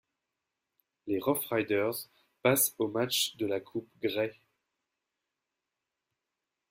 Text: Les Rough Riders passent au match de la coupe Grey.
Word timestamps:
Les 1.05 1.19
Rough 1.19 1.45
Riders 1.51 2.09
passent 2.41 2.73
au 2.79 2.87
match 2.87 3.35
de 3.35 3.45
la 3.45 3.59
coupe 3.59 3.87
Grey. 4.01 4.33